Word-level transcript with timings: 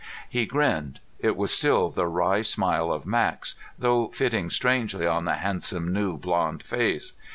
He 0.27 0.47
grinned. 0.47 0.99
It 1.19 1.35
was 1.37 1.51
still 1.53 1.91
the 1.91 2.07
wry 2.07 2.41
smile 2.41 2.91
of 2.91 3.05
Max, 3.05 3.53
though 3.77 4.07
fitting 4.07 4.49
strangely 4.49 5.05
on 5.05 5.25
the 5.25 5.35
handsome 5.35 5.93
new 5.93 6.17
blond 6.17 6.63
face. 6.63 7.13